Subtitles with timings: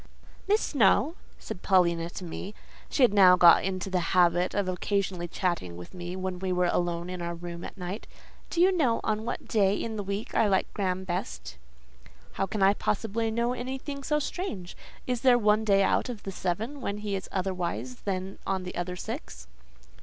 [0.47, 2.55] "Miss Snowe," said Paulina to me
[2.89, 6.65] (she had now got into the habit of occasionally chatting with me when we were
[6.71, 8.07] alone in our room at night),
[8.49, 11.57] "do you know on what day in the week I like Graham best?"
[12.31, 14.75] "How can I possibly know anything so strange?
[15.05, 18.73] Is there one day out of the seven when he is otherwise than on the
[18.73, 19.45] other six?"